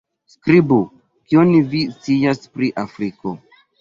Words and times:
Skribu: 0.35 0.77
Kion 1.31 1.53
vi 1.75 1.81
scias 1.99 2.43
pri 2.57 2.71
Afriko? 2.85 3.37